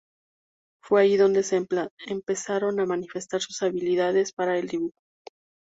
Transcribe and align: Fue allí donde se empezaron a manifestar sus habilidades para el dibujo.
Fue 0.83 1.01
allí 1.03 1.15
donde 1.15 1.43
se 1.43 1.63
empezaron 2.09 2.79
a 2.79 2.87
manifestar 2.87 3.39
sus 3.39 3.61
habilidades 3.61 4.33
para 4.33 4.57
el 4.57 4.67
dibujo. 4.67 4.97